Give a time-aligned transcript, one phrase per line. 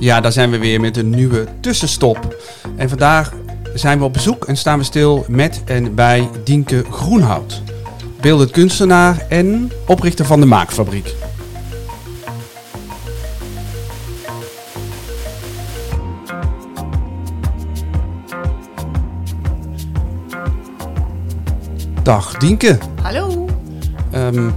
[0.00, 2.36] Ja, daar zijn we weer met een nieuwe tussenstop.
[2.76, 3.32] En vandaag
[3.74, 7.62] zijn we op bezoek en staan we stil met en bij Dienke Groenhout.
[8.20, 11.14] Beeldend kunstenaar en oprichter van de Maakfabriek.
[22.08, 22.78] Dag Dienke.
[23.02, 23.46] Hallo.
[24.10, 24.50] Ehm,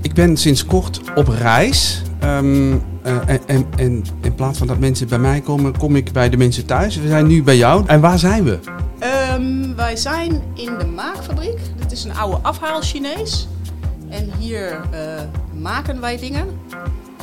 [0.00, 2.02] ik ben sinds kort op reis.
[2.20, 6.12] Ehm, eh, en, en, en in plaats van dat mensen bij mij komen, kom ik
[6.12, 6.96] bij de mensen thuis.
[6.96, 7.84] We zijn nu bij jou.
[7.86, 8.58] En waar zijn we?
[8.98, 11.58] Ehm, wij zijn in de maakfabriek.
[11.76, 13.48] Dit is een oude afhaal Chinees.
[14.08, 15.22] En hier eh,
[15.60, 16.46] maken wij dingen.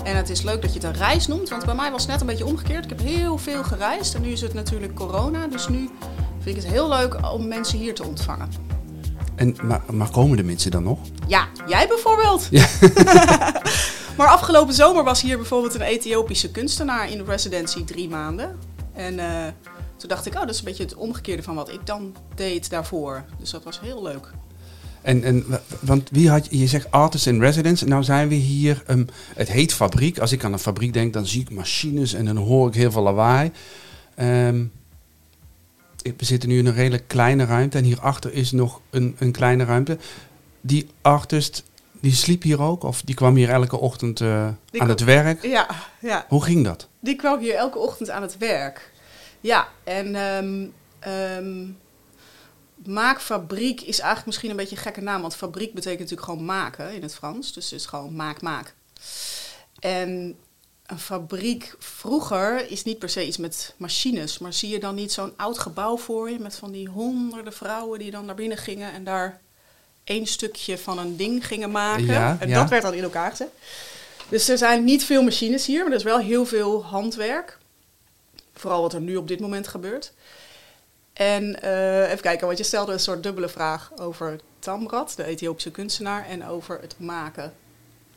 [0.04, 2.12] En het is leuk dat je het een reis noemt, want bij mij was het
[2.12, 2.84] net een beetje omgekeerd.
[2.84, 5.48] Ik heb heel veel gereisd en nu is het natuurlijk corona.
[5.48, 5.90] Dus nu
[6.40, 8.75] vind ik het heel leuk om mensen hier te ontvangen.
[9.36, 11.00] En, maar, maar komen de mensen dan nog?
[11.28, 12.48] Ja, jij bijvoorbeeld.
[12.52, 12.68] Ja.
[14.18, 18.60] maar afgelopen zomer was hier bijvoorbeeld een Ethiopische kunstenaar in de residency drie maanden.
[18.94, 19.46] En uh,
[19.98, 22.70] toen dacht ik, oh, dat is een beetje het omgekeerde van wat ik dan deed
[22.70, 23.24] daarvoor.
[23.40, 24.32] Dus dat was heel leuk.
[25.02, 25.46] En, en
[25.80, 27.84] want wie had je, je zegt artist in residence.
[27.84, 30.20] En nou zijn we hier, um, het heet fabriek.
[30.20, 32.92] Als ik aan een fabriek denk, dan zie ik machines en dan hoor ik heel
[32.92, 33.52] veel lawaai.
[34.20, 34.72] Um,
[36.18, 39.64] we zitten nu in een redelijk kleine ruimte en hierachter is nog een, een kleine
[39.64, 39.98] ruimte.
[40.62, 42.84] Die artist, die sliep hier ook?
[42.84, 44.48] Of die kwam hier elke ochtend uh,
[44.78, 45.44] aan het werk?
[45.44, 45.68] Ja,
[46.00, 46.26] ja.
[46.28, 46.88] Hoe ging dat?
[47.00, 48.92] Die kwam hier elke ochtend aan het werk.
[49.42, 50.74] Ja, en um,
[51.08, 51.78] um,
[52.86, 55.22] maakfabriek is eigenlijk misschien een beetje een gekke naam.
[55.22, 57.54] Want fabriek betekent natuurlijk gewoon maken in het Frans.
[57.54, 58.74] Dus het is gewoon maak, maak.
[59.80, 60.36] En
[60.86, 65.12] een fabriek vroeger is niet per se iets met machines, maar zie je dan niet
[65.12, 68.92] zo'n oud gebouw voor je met van die honderden vrouwen die dan naar binnen gingen
[68.92, 69.42] en daar
[70.04, 72.06] één stukje van een ding gingen maken.
[72.06, 72.60] Ja, en ja.
[72.60, 73.50] dat werd dan in elkaar gezet.
[74.30, 77.58] Dus er zijn niet veel machines hier, maar er is wel heel veel handwerk.
[78.54, 80.14] Vooral wat er nu op dit moment gebeurt.
[81.14, 85.72] En uh, even kijken, want je stelde een soort dubbele vraag over Tamrat, de Ethiopische
[85.72, 87.54] kunstenaar, en over het maken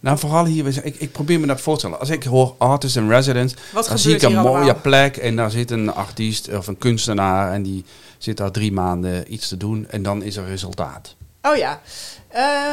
[0.01, 1.99] nou, vooral hier, ik, ik probeer me dat voor te stellen.
[2.01, 4.81] Als ik hoor artist in residence, Wat dan zie ik een mooie allemaal?
[4.81, 7.85] plek en daar zit een artiest of een kunstenaar en die
[8.19, 11.15] zit daar drie maanden iets te doen en dan is er resultaat.
[11.43, 11.81] Oh ja.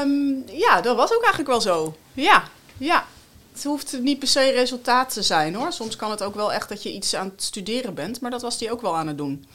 [0.02, 1.96] Um, ja, dat was ook eigenlijk wel zo.
[2.14, 2.44] Ja,
[2.78, 3.06] ja.
[3.53, 5.72] Het hoeft niet per se resultaat te zijn hoor.
[5.72, 8.41] Soms kan het ook wel echt dat je iets aan het studeren bent, maar dat
[8.41, 9.46] was die ook wel aan het doen.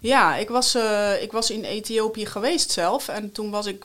[0.00, 3.84] Ja, ik was, uh, ik was in Ethiopië geweest zelf en toen was ik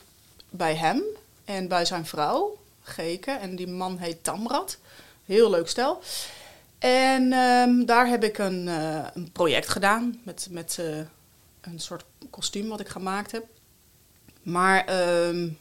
[0.49, 1.01] bij hem
[1.45, 2.57] en bij zijn vrouw.
[2.87, 3.39] Geken.
[3.39, 4.77] En die man heet Tamrat.
[5.25, 6.01] Heel leuk stel.
[6.79, 10.97] En um, daar heb ik een, uh, een project gedaan met, met uh,
[11.61, 13.45] een soort kostuum wat ik gemaakt heb.
[14.41, 15.57] Maar um,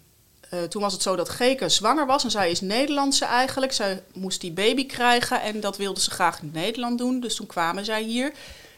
[0.55, 3.73] uh, toen was het zo dat Geke zwanger was en zij is Nederlandse eigenlijk.
[3.73, 7.21] Zij moest die baby krijgen en dat wilde ze graag in Nederland doen.
[7.21, 8.33] Dus toen kwamen zij hier.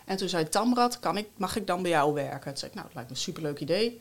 [0.05, 2.51] En toen zei Tamrat, kan ik, mag ik dan bij jou werken?
[2.51, 4.01] Toen zei ik, nou, dat lijkt me een superleuk idee.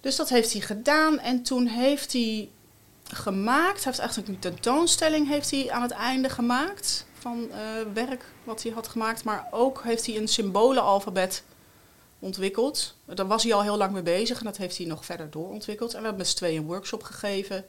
[0.00, 2.48] Dus dat heeft hij gedaan en toen heeft hij
[3.12, 3.84] gemaakt.
[3.84, 7.56] Hij heeft eigenlijk een tentoonstelling heeft hij aan het einde gemaakt van uh,
[7.94, 9.24] werk wat hij had gemaakt.
[9.24, 11.42] Maar ook heeft hij een symbolenalfabet
[12.18, 12.94] ontwikkeld.
[13.04, 15.90] Daar was hij al heel lang mee bezig en dat heeft hij nog verder doorontwikkeld.
[15.90, 17.64] En we hebben met z'n tweeën een workshop gegeven.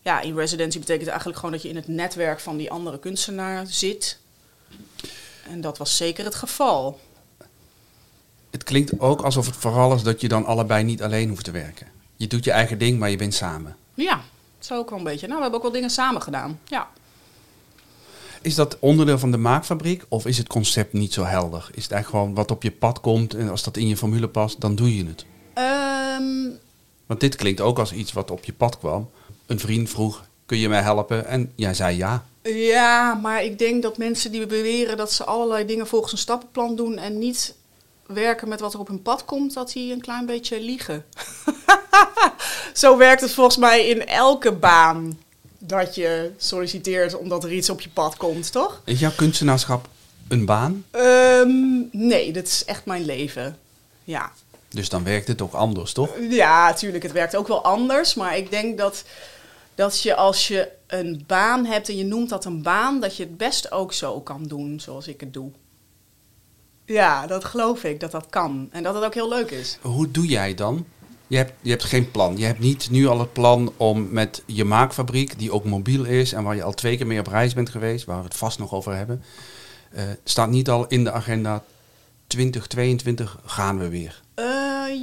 [0.00, 3.66] Ja, in residency betekent eigenlijk gewoon dat je in het netwerk van die andere kunstenaar
[3.66, 4.18] zit.
[5.48, 7.00] En dat was zeker het geval.
[8.50, 11.50] Het klinkt ook alsof het vooral is dat je dan allebei niet alleen hoeft te
[11.50, 11.86] werken.
[12.16, 13.76] Je doet je eigen ding, maar je bent samen.
[13.94, 14.20] Ja,
[14.58, 15.26] zo ook wel een beetje.
[15.26, 16.60] Nou, we hebben ook wel dingen samen gedaan.
[16.64, 16.88] Ja.
[18.42, 21.70] Is dat onderdeel van de maakfabriek of is het concept niet zo helder?
[21.74, 24.28] Is het eigenlijk gewoon wat op je pad komt en als dat in je formule
[24.28, 25.24] past, dan doe je het?
[26.18, 26.58] Um,
[27.06, 29.10] Want dit klinkt ook als iets wat op je pad kwam.
[29.46, 31.26] Een vriend vroeg, kun je mij helpen?
[31.26, 32.24] En jij zei ja.
[32.42, 36.76] Ja, maar ik denk dat mensen die beweren dat ze allerlei dingen volgens een stappenplan
[36.76, 37.54] doen en niet
[38.08, 41.04] werken met wat er op hun pad komt, dat die een klein beetje liegen.
[42.72, 45.18] Zo werkt het volgens mij in elke baan
[45.58, 48.82] dat je solliciteert omdat er iets op je pad komt, toch?
[48.84, 49.88] Is jouw kunstenaarschap
[50.28, 50.84] een baan?
[50.92, 53.58] Um, nee, dat is echt mijn leven.
[54.04, 54.32] Ja.
[54.68, 56.10] Dus dan werkt het ook anders, toch?
[56.30, 57.02] Ja, natuurlijk.
[57.02, 58.14] Het werkt ook wel anders.
[58.14, 59.04] Maar ik denk dat,
[59.74, 63.22] dat je als je een baan hebt en je noemt dat een baan, dat je
[63.22, 65.50] het best ook zo kan doen zoals ik het doe.
[66.88, 68.68] Ja, dat geloof ik, dat dat kan.
[68.72, 69.78] En dat het ook heel leuk is.
[69.80, 70.86] Hoe doe jij dan?
[71.26, 72.36] Je hebt, je hebt geen plan.
[72.36, 76.32] Je hebt niet nu al het plan om met je maakfabriek, die ook mobiel is
[76.32, 78.58] en waar je al twee keer mee op reis bent geweest, waar we het vast
[78.58, 79.22] nog over hebben,
[79.90, 81.62] eh, staat niet al in de agenda
[82.26, 84.22] 2022 gaan we weer.
[84.34, 84.44] Eh,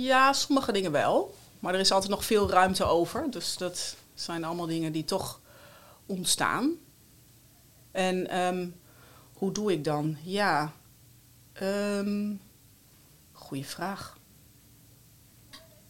[0.03, 1.35] ja, sommige dingen wel.
[1.59, 3.25] Maar er is altijd nog veel ruimte over.
[3.29, 5.39] Dus dat zijn allemaal dingen die toch
[6.05, 6.71] ontstaan.
[7.91, 8.67] En ehm,
[9.33, 10.17] hoe doe ik dan?
[10.23, 10.73] Ja,
[11.61, 12.41] um,
[13.31, 14.17] goeie vraag.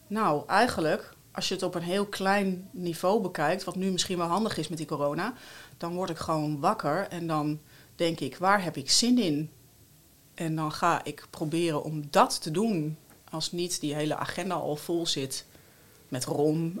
[0.06, 4.26] Nou, eigenlijk, als je het op een heel klein niveau bekijkt, wat nu misschien wel
[4.26, 5.34] handig is met die corona,
[5.76, 7.60] dan word ik gewoon wakker en dan
[7.94, 9.50] denk ik, waar heb ik zin in?
[10.34, 12.98] En dan ga ik proberen om dat te doen.
[13.30, 15.46] Als niet die hele agenda al vol zit
[16.08, 16.80] met Ron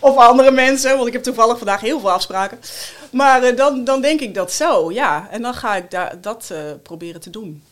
[0.00, 0.96] of andere mensen.
[0.96, 2.58] Want ik heb toevallig vandaag heel veel afspraken.
[3.12, 5.28] Maar uh, dan, dan denk ik dat zo, ja.
[5.30, 7.62] En dan ga ik da dat uh, proberen te doen.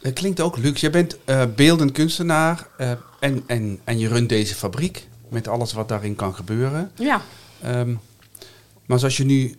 [0.00, 0.86] Het klinkt ook luxe.
[0.86, 2.66] Je bent uh, beeldend kunstenaar
[3.20, 6.90] en, en, en je runt deze fabriek met alles wat daarin kan gebeuren.
[6.94, 7.20] Ja.
[7.66, 8.00] Um,
[8.86, 9.56] maar zoals je nu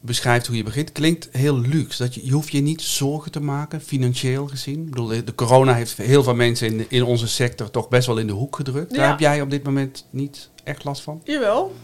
[0.00, 2.02] beschrijft hoe je begint, klinkt heel luxe.
[2.02, 4.80] Dat je, je hoeft je niet zorgen te maken, financieel gezien.
[4.80, 8.18] Ik bedoel, de corona heeft heel veel mensen in, in onze sector toch best wel
[8.18, 8.94] in de hoek gedrukt.
[8.94, 11.20] Daar heb jij op dit moment niet echt last van?
[11.24, 11.74] Jawel,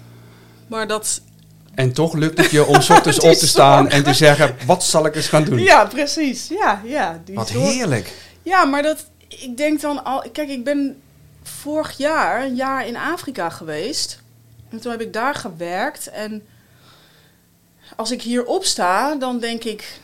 [0.67, 1.21] maar dat...
[1.75, 5.07] En toch lukt het je om ochtends op te staan en te zeggen, wat zal
[5.07, 5.59] ik eens gaan doen?
[5.59, 6.49] Ja, precies.
[6.49, 8.13] Ja, ja, die wat heerlijk.
[8.43, 10.25] Ja, maar dat, ik denk dan al...
[10.33, 10.97] Kijk, ik ben
[11.43, 14.23] vorig jaar een jaar in Afrika geweest.
[14.69, 16.43] En toen heb ik daar gewerkt en
[17.97, 20.01] als ik hier opsta, dan denk ik,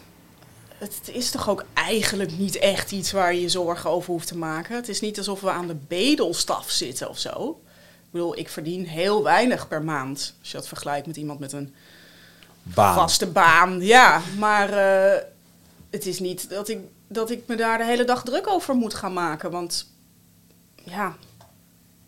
[0.79, 4.37] het is toch ook eigenlijk niet echt iets waar je je zorgen over hoeft te
[4.37, 4.77] maken.
[4.77, 7.61] Het is niet alsof we aan de bedelstaf zitten of zo.
[7.97, 10.35] Ik bedoel, ik verdien heel weinig per maand.
[10.41, 11.75] Als je dat vergelijkt met iemand met een
[12.63, 12.95] baan.
[12.95, 13.81] vaste baan.
[13.81, 15.23] Ja, maar uh,
[15.91, 18.95] het is niet dat ik, dat ik me daar de hele dag druk over moet
[18.95, 19.51] gaan maken.
[19.51, 19.87] Want
[20.85, 21.17] ja,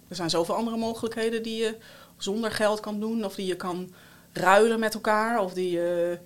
[0.09, 1.77] er zijn zoveel andere mogelijkheden die je
[2.17, 3.25] zonder geld kan doen.
[3.25, 3.95] Of die je kan
[4.35, 5.41] ruilen met elkaar.
[5.41, 6.17] Of die, uh,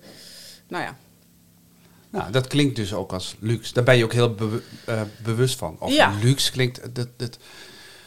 [0.67, 0.95] nou ja.
[2.09, 3.73] Nou, dat klinkt dus ook als luxe.
[3.73, 4.35] Daar ben je ook heel
[4.89, 5.75] uh, bewust van.
[5.79, 6.13] Of ja.
[6.21, 7.37] luxe klinkt, dat, dat,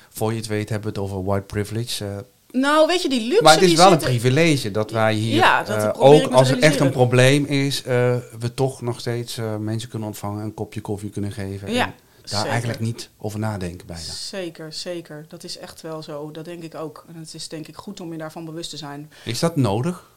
[0.08, 2.04] voor je het weet hebben we het over white privilege.
[2.04, 2.16] Uh,
[2.60, 3.42] nou, weet je, die luxe.
[3.42, 6.80] Maar het is wel een privilege dat wij hier ja, dat ook als er echt
[6.80, 11.72] een probleem is, we toch nog steeds mensen kunnen ontvangen, een kopje koffie kunnen geven.
[11.72, 11.84] Ja.
[11.84, 11.94] En
[12.30, 14.02] daar eigenlijk niet over nadenken bijna.
[14.02, 15.24] Zeker, zeker.
[15.28, 16.30] Dat is echt wel zo.
[16.30, 17.04] Dat denk ik ook.
[17.08, 19.12] En het is denk ik goed om je daarvan bewust te zijn.
[19.24, 20.10] Is dat nodig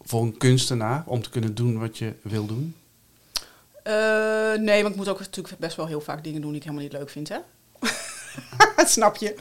[0.00, 2.76] voor een kunstenaar om te kunnen doen wat je wil doen?
[3.84, 6.66] Uh, nee, want ik moet ook natuurlijk best wel heel vaak dingen doen die ik
[6.66, 7.38] helemaal niet leuk vind, hè?
[8.86, 9.34] Snap je?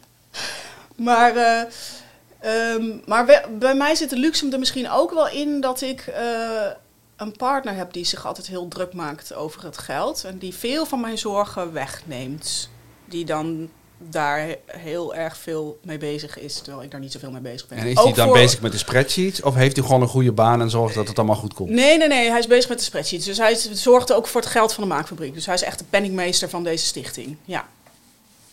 [1.06, 5.80] maar, uh, um, maar bij mij zit de luxe er misschien ook wel in dat
[5.80, 6.70] ik uh,
[7.16, 10.24] een partner heb die zich altijd heel druk maakt over het geld.
[10.24, 12.68] En die veel van mijn zorgen wegneemt.
[13.04, 17.40] Die dan daar heel erg veel mee bezig is, terwijl ik daar niet zoveel mee
[17.40, 17.78] bezig ben.
[17.78, 19.42] En is hij dan bezig met de spreadsheets?
[19.42, 21.70] Of heeft hij gewoon een goede baan en zorgt dat het allemaal goed komt?
[21.70, 22.28] Nee, nee, nee.
[22.30, 23.24] Hij is bezig met de spreadsheets.
[23.24, 25.34] Dus hij zorgt ook voor het geld van de maakfabriek.
[25.34, 27.36] Dus hij is echt de penningmeester van deze stichting.
[27.44, 27.68] Ja.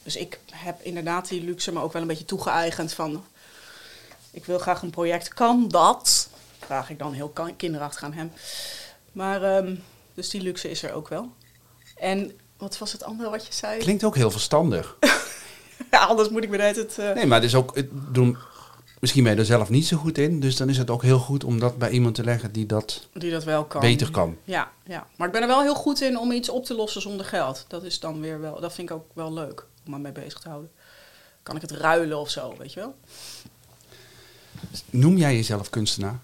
[0.03, 3.23] Dus ik heb inderdaad die luxe me ook wel een beetje toegeëigend van...
[4.31, 5.33] Ik wil graag een project.
[5.33, 6.29] Kan dat?
[6.71, 8.31] Vraag ik dan heel kinderachtig aan hem.
[9.11, 9.83] Maar, um,
[10.13, 11.31] dus die luxe is er ook wel.
[11.95, 13.79] En wat was het andere wat je zei?
[13.79, 14.97] Klinkt ook heel verstandig.
[15.91, 16.97] ja, anders moet ik me het...
[16.99, 17.13] Uh...
[17.13, 17.75] Nee, maar het is ook...
[17.75, 18.37] Het doen,
[18.99, 20.39] misschien ben je er zelf niet zo goed in.
[20.39, 23.07] Dus dan is het ook heel goed om dat bij iemand te leggen die dat,
[23.13, 23.81] die dat wel kan.
[23.81, 24.37] beter kan.
[24.43, 27.01] Ja, ja, maar ik ben er wel heel goed in om iets op te lossen
[27.01, 27.65] zonder geld.
[27.67, 28.59] Dat is dan weer wel...
[28.59, 30.71] Dat vind ik ook wel leuk om me mee bezig te houden.
[31.43, 32.95] Kan ik het ruilen of zo, weet je wel?
[34.89, 36.19] Noem jij jezelf kunstenaar?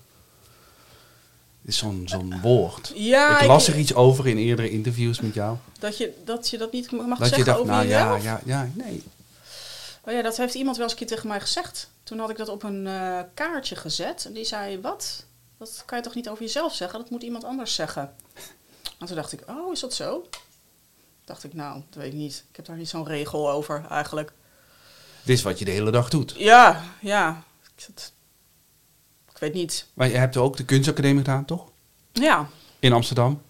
[1.67, 2.91] Is zo'n zo'n woord.
[2.95, 5.57] Ja, ik las er iets over in eerdere interviews met jou.
[5.79, 8.23] Dat je dat, je dat niet mag dat zeggen je dacht, over nou, jezelf?
[8.23, 9.03] Ja, ja, ja, nee.
[10.03, 11.89] Oh ja, dat heeft iemand wel eens een keer tegen mij gezegd.
[12.03, 14.25] Toen had ik dat op een uh, kaartje gezet.
[14.25, 15.25] En die zei, wat?
[15.57, 16.99] Dat kan je toch niet over jezelf zeggen?
[16.99, 18.13] Dat moet iemand anders zeggen.
[18.99, 20.29] En toen dacht ik, oh, is dat zo?
[21.25, 22.43] Dacht ik, nou, dat weet ik niet.
[22.49, 24.31] Ik heb daar niet zo'n regel over, eigenlijk.
[25.23, 26.33] Dit is wat je de hele dag doet.
[26.37, 27.43] Ja, ja.
[29.37, 29.85] Ik weet niet.
[29.93, 31.65] Maar je hebt ook de kunstacademie gedaan, toch?
[32.11, 32.49] Ja.
[32.79, 33.41] In Amsterdam?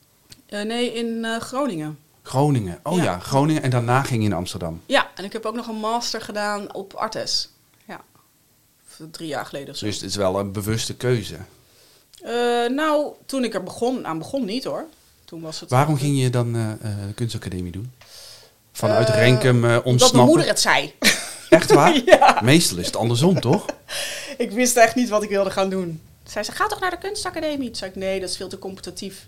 [0.50, 2.00] Uh, nee, in uh, Groningen.
[2.22, 3.20] Groningen, oh ja.
[3.20, 3.64] Groningen.
[3.64, 4.82] En daarna ging je in Amsterdam?
[4.86, 7.50] Ja, en ik heb ook nog een master gedaan op Artes.
[7.86, 8.02] Ja,
[9.12, 9.86] drie jaar geleden of zo.
[9.86, 11.38] Dus het is wel een bewuste keuze?
[12.24, 12.30] Uh,
[12.70, 14.86] nou, toen ik er begon, aan begon niet hoor.
[15.26, 17.92] Toen was het Waarom ging je dan de kunstacademie doen?
[18.72, 19.98] Vanuit Renkum ontsnappen?
[19.98, 20.94] Dat mijn moeder het zei.
[21.50, 22.02] Echt waar?
[22.06, 22.40] ja.
[22.44, 23.66] Meestal is het andersom, toch?
[24.38, 26.02] ik wist echt niet wat ik wilde gaan doen.
[26.28, 27.68] Zei ze, ga toch naar de kunstacademie?
[27.68, 29.28] Toen zei ik, nee, dat is veel te competitief.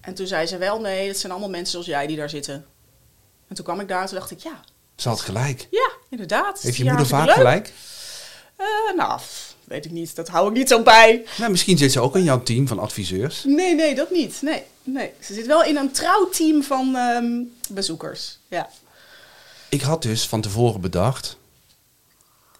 [0.00, 2.66] En toen zei ze wel, nee, dat zijn allemaal mensen zoals jij die daar zitten.
[3.48, 4.60] En toen kwam ik daar en toen dacht ik, ja,
[4.96, 5.66] Ze had gelijk.
[5.70, 6.60] ja, inderdaad.
[6.60, 7.34] Heeft je Ja, moeder vaak leuk.
[7.34, 7.72] gelijk?
[8.56, 8.66] Eh,
[8.96, 9.20] nou,
[9.64, 10.16] weet ik niet.
[10.16, 11.24] Dat hou ik niet zo bij.
[11.38, 13.44] Nou, misschien zit ze ook in jouw team van adviseurs.
[13.44, 14.42] Nee, nee, dat niet.
[14.42, 15.12] Nee, nee.
[15.20, 17.26] Ze zit wel in een trouw team van ehm,
[17.68, 18.38] bezoekers.
[18.48, 18.68] Ja.
[19.68, 21.38] Ik had dus van tevoren bedacht...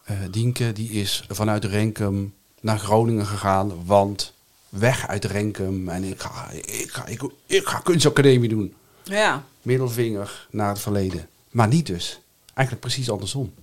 [0.05, 4.33] eh Dienke die is vanuit Renkum naar Groningen gegaan, want
[4.69, 5.89] weg uit Renkum.
[5.89, 8.75] En ik ga, ik ga, ik, ik ga kunstacademie doen.
[9.03, 9.45] Ja.
[9.63, 11.29] Middelvinger naar het verleden.
[11.51, 12.21] Maar niet dus.
[12.55, 13.55] Eigenlijk precies andersom.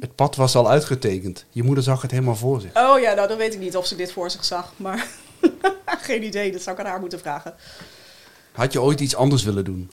[0.00, 1.44] Het pad was al uitgetekend.
[1.50, 2.76] Je moeder zag het helemaal voor zich.
[2.76, 4.72] Oh ja, nou dan weet ik niet of ze dit voor zich zag.
[4.76, 5.08] Maar
[5.86, 7.54] geen idee, dat zou ik aan haar moeten vragen.
[8.52, 9.90] Had je ooit iets anders willen doen?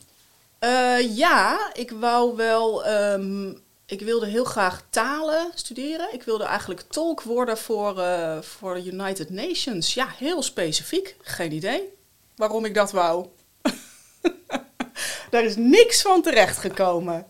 [0.60, 2.86] Eh, ja, ik wou wel.
[2.86, 3.54] ehm,
[3.86, 6.14] ik wilde heel graag talen studeren.
[6.14, 9.94] Ik wilde eigenlijk tolk worden voor, eh, voor de United Nations.
[9.94, 11.16] Ja, heel specifiek.
[11.22, 11.96] Geen idee
[12.36, 13.28] waarom ik dat wou.
[15.30, 17.26] Daar is niks van terechtgekomen.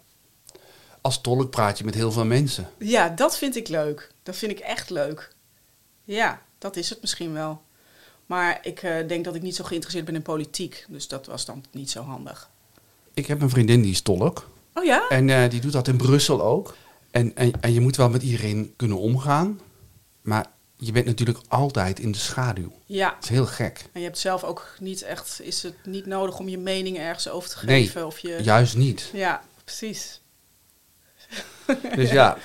[1.01, 2.69] Als tolk praat je met heel veel mensen.
[2.77, 4.11] Ja, dat vind ik leuk.
[4.23, 5.35] Dat vind ik echt leuk.
[6.03, 7.61] Ja, dat is het misschien wel.
[8.25, 10.85] Maar ik eh, denk dat ik niet zo geïnteresseerd ben in politiek.
[10.87, 12.49] Dus dat was dan niet zo handig.
[13.17, 14.49] Ik heb een vriendin die is tolk.
[14.73, 15.07] Oh ja?
[15.09, 16.75] En eh, die doet dat in Brussel ook.
[17.11, 19.59] En, en, en je moet wel met iedereen kunnen omgaan.
[20.21, 20.45] Maar
[20.75, 22.71] je bent natuurlijk altijd in de schaduw.
[22.85, 23.09] Ja.
[23.09, 23.89] Dat is heel gek.
[23.91, 27.29] En je hebt zelf ook niet echt, is het niet nodig om je mening ergens
[27.29, 28.05] over te Nee, geven?
[28.05, 28.39] Of je...
[28.43, 29.09] Juist niet.
[29.13, 30.21] Ja, precies.
[31.95, 32.37] Dus ja,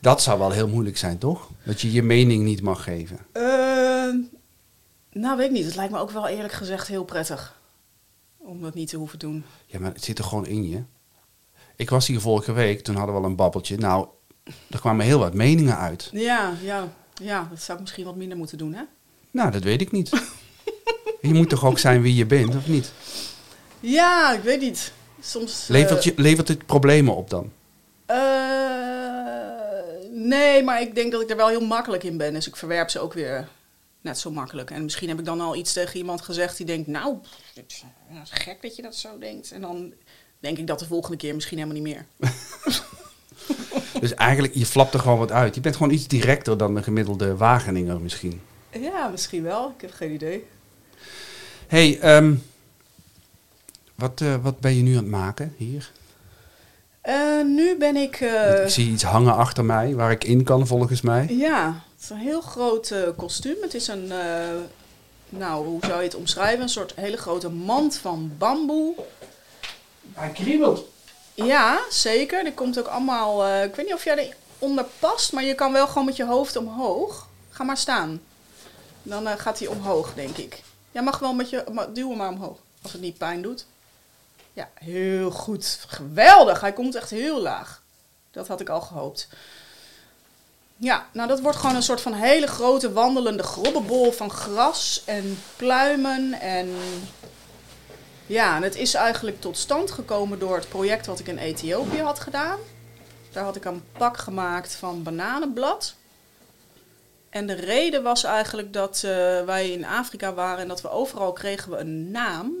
[0.00, 1.48] dat zou wel heel moeilijk zijn, toch?
[1.62, 3.18] Dat je je mening niet mag geven.
[3.32, 3.42] Eh,
[5.12, 5.64] nou, weet ik niet.
[5.64, 7.62] Het lijkt me ook wel eerlijk gezegd heel prettig.
[8.46, 9.44] Om dat niet te hoeven doen.
[9.66, 10.82] Ja, maar het zit er gewoon in je.
[11.76, 13.76] Ik was hier vorige week, toen hadden we al een babbeltje.
[13.76, 14.06] Nou,
[14.70, 16.08] er kwamen heel wat meningen uit.
[16.12, 18.82] Ja, ja, ja, dat zou ik misschien wat minder moeten doen, hè?
[19.30, 20.10] Nou, dat weet ik niet.
[21.20, 22.92] je moet toch ook zijn wie je bent, of niet?
[23.80, 24.92] Ja, ik weet niet.
[25.20, 25.66] Soms...
[25.68, 27.52] Levert, eh, je, levert het problemen op dan?
[28.06, 28.16] eh,
[30.10, 32.32] nee, maar ik denk dat ik er wel heel makkelijk in ben.
[32.32, 33.48] Dus ik verwerp ze ook weer
[34.04, 34.70] net zo makkelijk.
[34.70, 36.86] En misschien heb ik dan al iets tegen iemand gezegd die denkt...
[36.86, 37.16] Nou,
[37.54, 37.64] het
[38.24, 39.52] is gek dat je dat zo denkt.
[39.52, 39.92] En dan
[40.38, 42.06] denk ik dat de volgende keer misschien helemaal niet meer.
[44.00, 45.54] Dus eigenlijk, je flapt er gewoon wat uit.
[45.54, 48.40] Je bent gewoon iets directer dan de gemiddelde Wageninger misschien.
[48.70, 49.72] Ja, misschien wel.
[49.76, 50.46] Ik heb geen idee.
[51.66, 52.34] hey, ehm,
[53.94, 55.90] wat, eh, wat ben je nu aan het maken hier?
[57.00, 58.16] Eh, nu ben ik...
[58.20, 61.26] eh, ik zie iets hangen achter mij, waar ik in kan volgens mij.
[61.28, 63.56] Ja, het is een heel groot eh, kostuum.
[63.62, 64.54] Het is een, eh,
[65.28, 66.62] nou, hoe zou je het omschrijven?
[66.62, 68.94] Een soort hele grote mand van bamboe.
[70.12, 70.88] Hij kriebelt.
[71.34, 72.44] Ja, zeker.
[72.44, 75.72] Er komt ook allemaal, eh, ik weet niet of jij eronder past, maar je kan
[75.72, 77.28] wel gewoon met je hoofd omhoog.
[77.50, 78.22] Ga maar staan.
[79.02, 80.62] Dan gaat hij omhoog, denk ik.
[80.92, 83.66] Jij mag wel met je, maar duw hem maar omhoog, als het niet pijn doet.
[84.52, 85.84] Ja, heel goed.
[85.88, 86.60] Geweldig.
[86.60, 87.82] Hij komt echt heel laag.
[88.30, 89.28] Dat had ik al gehoopt.
[90.76, 95.38] Ja, nou dat wordt gewoon een soort van hele grote wandelende grobbebol van gras en
[95.56, 96.40] pluimen.
[96.40, 96.68] En
[98.26, 102.00] ja, en het is eigenlijk tot stand gekomen door het project wat ik in Ethiopië
[102.00, 102.58] had gedaan.
[103.32, 105.94] Daar had ik een pak gemaakt van bananenblad.
[107.30, 111.32] En de reden was eigenlijk dat eh, wij in Afrika waren en dat we overal
[111.32, 112.52] kregen we een naam.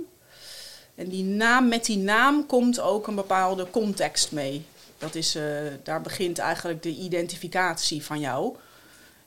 [0.94, 4.66] En die naam, met die naam komt ook een bepaalde context mee.
[5.04, 5.44] Dat is, eh,
[5.82, 8.56] daar begint eigenlijk de identificatie van jou.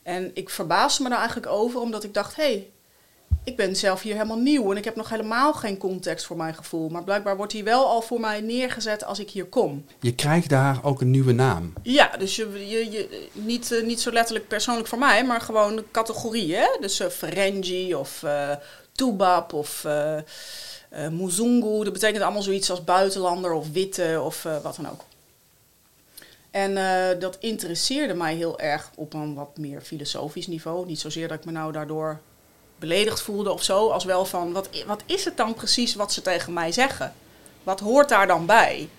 [0.03, 2.69] En ik verbaasde me daar eigenlijk over, omdat ik dacht: hé, hey,
[3.43, 6.55] ik ben zelf hier helemaal nieuw en ik heb nog helemaal geen context voor mijn
[6.55, 6.89] gevoel.
[6.89, 9.85] Maar blijkbaar wordt die wel al voor mij neergezet als ik hier kom.
[9.99, 11.73] Je krijgt daar ook een nieuwe naam.
[11.83, 15.83] Ja, dus je, je, je, niet, eh, niet zo letterlijk persoonlijk voor mij, maar gewoon
[15.91, 16.55] categorie.
[16.55, 16.67] Hè?
[16.79, 18.51] Dus eh Ferengi of eh
[18.91, 20.17] Toebab of eh,
[21.11, 21.83] Muzungu.
[21.83, 25.01] Dat betekent allemaal zoiets als buitenlander of witte of wat dan ook.
[26.57, 30.85] En eh, dat interesseerde mij heel erg op een wat meer filosofisch niveau.
[30.85, 32.19] Niet zozeer dat ik me nou daardoor
[32.79, 36.21] beledigd voelde of zo, als wel van wat, wat is het dan precies wat ze
[36.21, 37.13] tegen mij zeggen?
[37.63, 38.89] Wat hoort daar dan bij?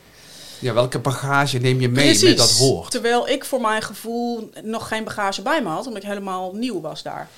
[0.58, 2.90] Ja, welke bagage neem je mee met dat woord?
[2.90, 6.80] Terwijl ik voor mijn gevoel nog geen bagage bij me had, omdat ik helemaal nieuw
[6.80, 7.28] was daar.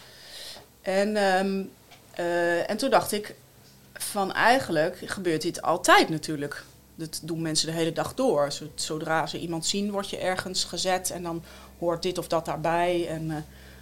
[0.83, 1.63] En, ehm,
[2.11, 3.35] eh, en toen dacht ik,
[3.95, 6.65] van eigenlijk gebeurt dit altijd natuurlijk.
[7.01, 8.53] Dat doen mensen de hele dag door.
[8.53, 11.43] Zo- Zodra ze iemand zien, word je ergens gezet en dan
[11.79, 13.07] hoort dit of dat daarbij.
[13.09, 13.37] En, eh,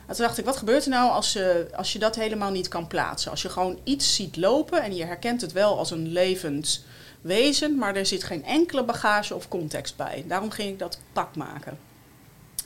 [0.06, 2.68] en toen dacht ik, wat gebeurt er nou als je, als je dat helemaal niet
[2.68, 3.30] kan plaatsen?
[3.30, 6.84] Als je gewoon iets ziet lopen en je herkent het wel als een levend
[7.20, 10.24] wezen, maar er zit geen enkele bagage of context bij.
[10.28, 11.78] Daarom ging ik dat pak maken.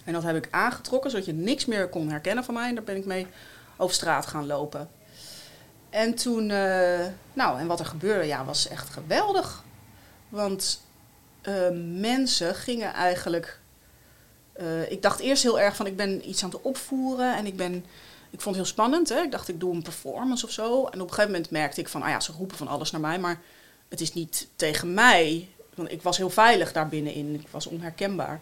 [0.05, 2.69] En dat heb ik aangetrokken, zodat je niks meer kon herkennen van mij.
[2.69, 3.27] En daar ben ik mee
[3.77, 4.89] over straat gaan lopen.
[5.91, 9.65] En toen, eh, nou, en wat er gebeurde, ja, was echt geweldig.
[10.33, 10.83] Want
[11.43, 13.59] eh, mensen gingen eigenlijk.
[14.53, 17.57] eh, ik dacht eerst heel erg van ik ben iets aan het opvoeren en ik
[17.57, 17.75] ben.
[18.31, 19.09] Ik vond het heel spannend.
[19.09, 19.21] Hè?
[19.21, 20.87] Ik dacht ik doe een performance of zo.
[20.87, 23.01] En op een gegeven moment merkte ik van, ah ja, ze roepen van alles naar
[23.01, 23.41] mij, maar
[23.89, 25.49] het is niet tegen mij.
[25.75, 27.35] Want ik was heel veilig daar binnenin.
[27.35, 28.41] Ik was onherkenbaar.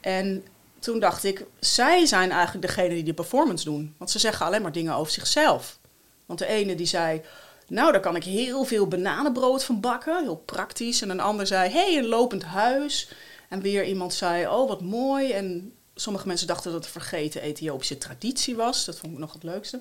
[0.00, 0.44] En
[0.78, 3.94] toen dacht ik, zij zijn eigenlijk degene die de performance doen.
[3.98, 5.78] Want ze zeggen alleen maar dingen over zichzelf.
[6.26, 7.22] Want de ene die zei,
[7.70, 10.22] nou daar kan ik heel veel bananenbrood van bakken.
[10.22, 11.02] Heel praktisch.
[11.02, 13.12] En een ander zei, hey, een lopend huis.
[13.48, 15.32] En weer iemand zei, oh wat mooi.
[15.32, 18.84] En sommige mensen dachten dat het vergeten Ethiopische traditie was.
[18.84, 19.80] Dat vond ik nog het leukste.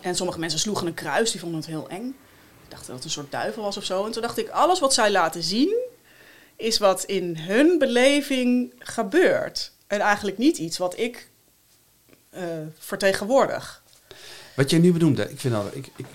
[0.00, 2.16] En sommige mensen sloegen een kruis, die vonden het heel eng.
[2.68, 4.06] Dachten dat het een soort duivel was of zo.
[4.06, 5.76] En toen dacht ik, alles wat zij laten zien,
[6.56, 9.72] is wat in hun beleving gebeurt.
[9.86, 11.28] En eigenlijk niet iets wat ik
[12.30, 12.44] eh,
[12.78, 13.82] vertegenwoordig.
[14.54, 16.06] Wat jij nu benoemde, ik vind dat ik, ik,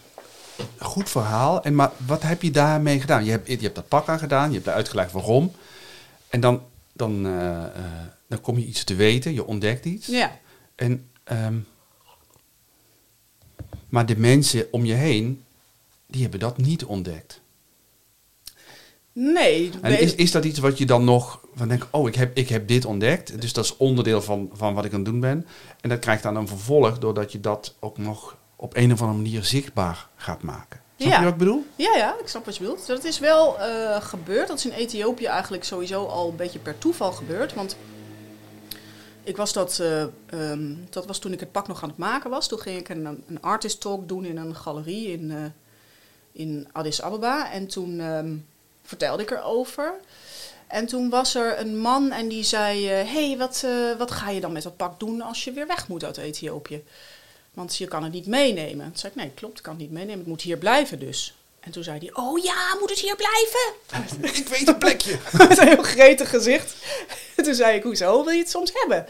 [0.92, 1.64] goed verhaal.
[1.64, 3.26] En maar wat heb je daarmee gedaan?
[3.26, 5.52] Je hebt, je hebt dat pak aan gedaan, je hebt uitgelegd waarom.
[6.30, 7.72] En dan, dan, eh, eh,
[8.28, 10.08] dan kom je iets te weten, je ontdekt iets.
[10.08, 10.40] Ja.
[10.76, 11.58] En, ehm,
[13.90, 15.44] maar de mensen om je heen,
[16.08, 17.42] die hebben dat niet ontdekt.
[19.14, 19.72] Nee.
[19.82, 22.50] En is, is dat iets wat je dan nog van denkt, oh, ik heb, ik
[22.50, 23.42] heb dit ontdekt.
[23.42, 25.48] Dus dat is onderdeel van, van wat ik aan het doen ben.
[25.82, 29.20] En dat krijgt dan een vervolg doordat je dat ook nog op een of andere
[29.22, 30.80] manier zichtbaar gaat maken.
[30.98, 31.18] Snap Ja.
[31.18, 31.66] je wat ik bedoel?
[31.76, 32.88] Ja, ja, ik snap wat je bedoelt.
[32.88, 34.48] Dat is wel eh, gebeurd.
[34.48, 37.54] Dat is in Ethiopië eigenlijk sowieso al een beetje per toeval gebeurd.
[37.54, 37.76] Want
[39.24, 42.30] ik was dat, eh, ehm, dat was toen ik het pak nog aan het maken
[42.30, 42.48] was.
[42.48, 45.38] Toen ging ik een, een artist talk doen in een galerie in, eh,
[46.32, 47.52] in Addis Ababa.
[47.52, 48.36] En toen ehm,
[48.84, 49.94] vertelde ik erover.
[50.68, 53.66] En toen was er een man en die zei: Hé, hey, wat,
[53.98, 56.84] wat ga je dan met dat pak doen als je weer weg moet uit Ethiopië?
[57.54, 58.86] Want je kan het niet meenemen.
[58.86, 60.18] Toen zei ik, nee, klopt, ik kan het niet meenemen.
[60.18, 61.36] Het moet hier blijven dus.
[61.60, 63.74] En toen zei hij, oh ja, moet het hier blijven?
[64.42, 65.18] ik weet een plekje.
[65.38, 66.76] Met een heel gretig gezicht.
[67.36, 69.06] En toen zei ik, hoezo, wil je het soms hebben?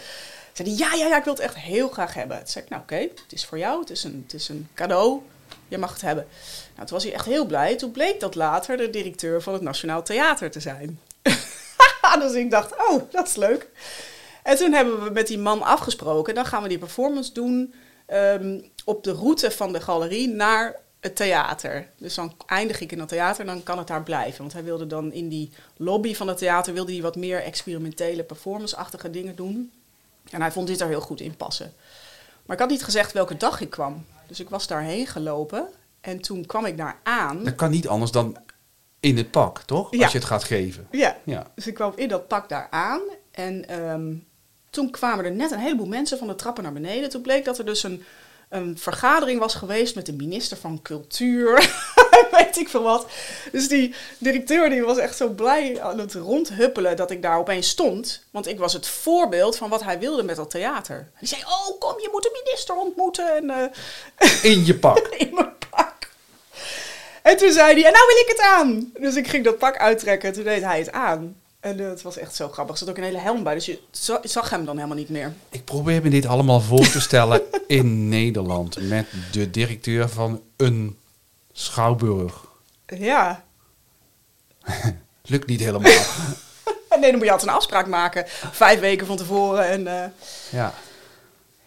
[0.53, 2.37] Toen zei hij, ja, ja, ja, ik wil het echt heel graag hebben.
[2.37, 4.67] Toen zei ik, nou oké, het is voor jou, het is, een, het is een
[4.73, 5.21] cadeau.
[5.67, 6.27] Je mag het hebben.
[6.75, 7.75] Nou, toen was hij echt heel blij.
[7.75, 10.99] Toen bleek dat later de directeur van het Nationaal Theater te zijn.
[12.19, 13.67] dus ik dacht, oh, dat is leuk.
[14.43, 17.73] En toen hebben we met die man afgesproken, dan gaan we die performance doen
[18.11, 21.89] ehm, op de route van de galerie naar het theater.
[21.97, 24.39] Dus dan eindig ik in dat theater en dan kan het daar blijven.
[24.39, 28.23] Want hij wilde dan in die lobby van het theater wilde hij wat meer experimentele
[28.23, 29.71] performance-achtige dingen doen.
[30.29, 31.73] En hij vond dit er heel goed in passen.
[32.45, 34.05] Maar ik had niet gezegd welke dag ik kwam.
[34.27, 35.67] Dus ik was daarheen gelopen
[36.01, 37.43] en toen kwam ik daar aan.
[37.43, 38.37] Dat kan niet anders dan
[38.99, 39.91] in het pak, toch?
[39.95, 40.03] Ja.
[40.03, 40.87] Als je het gaat geven.
[40.91, 41.47] Ja, Ja.
[41.55, 43.01] dus ik kwam in dat pak daar aan.
[43.31, 44.13] En ehm,
[44.71, 47.09] toen kwamen er net een heleboel mensen van de trappen naar beneden.
[47.09, 48.03] Toen bleek dat er dus een,
[48.49, 51.53] een vergadering was geweest met de minister van Cultuur.
[52.31, 53.05] Weet ik veel wat.
[53.51, 57.69] Dus die directeur die was echt zo blij aan het rondhuppelen dat ik daar opeens
[57.69, 58.23] stond.
[58.31, 61.11] Want ik was het voorbeeld van wat hij wilde met dat theater.
[61.19, 63.35] Die zei, oh kom, je moet de minister ontmoeten.
[63.35, 65.07] En, eh, In je pak.
[65.17, 66.09] in mijn pak.
[67.21, 68.91] En toen zei hij, en nou wil ik het aan.
[68.99, 71.40] Dus ik ging dat pak uittrekken en toen deed hij het aan.
[71.61, 72.73] En eh, het was echt zo grappig.
[72.73, 75.09] Er zat ook een hele helm bij, dus je za- zag hem dan helemaal niet
[75.09, 75.33] meer.
[75.49, 78.87] Ik probeer me dit allemaal voor te stellen in Nederland.
[78.89, 80.97] Met de directeur van een
[81.51, 82.45] schouwburg.
[82.85, 83.43] Ja.
[85.25, 85.91] Lukt niet helemaal.
[86.99, 88.23] Nee, dan moet je altijd een afspraak maken.
[88.51, 89.67] Vijf weken van tevoren.
[89.69, 90.09] En eh,
[90.49, 90.73] Ja.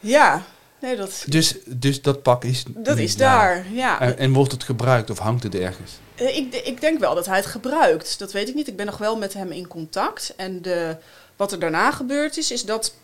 [0.00, 0.42] ja,
[0.80, 2.64] nee, dat, Dus, dus dat pak is.
[2.68, 3.66] dat is daar.
[3.72, 4.00] Ja.
[4.00, 5.92] En, en wordt het gebruikt of hangt het ergens?
[6.14, 8.18] Eh, ik, ik denk wel dat hij het gebruikt.
[8.18, 8.68] Dat weet ik niet.
[8.68, 10.32] Ik ben nog wel met hem in contact.
[10.36, 10.96] En de,
[11.36, 12.94] wat er daarna gebeurd is, is dat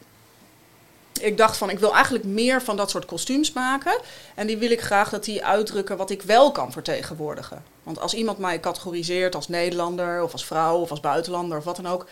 [1.20, 4.00] ik dacht van ik wil eigenlijk meer van dat soort kostuums maken.
[4.34, 7.64] En die wil ik graag dat die uitdrukken wat ik wel kan vertegenwoordigen.
[7.82, 11.76] Want als iemand mij categoriseert als Nederlander of als vrouw of als buitenlander of wat
[11.76, 12.06] dan ook.